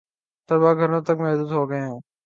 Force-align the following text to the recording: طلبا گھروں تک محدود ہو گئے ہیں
طلبا 0.49 0.71
گھروں 0.79 1.01
تک 1.07 1.17
محدود 1.23 1.51
ہو 1.51 1.63
گئے 1.69 1.81
ہیں 1.81 1.99